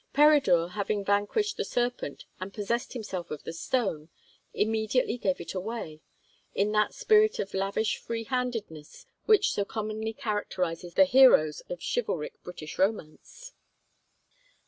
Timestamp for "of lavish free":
7.37-8.23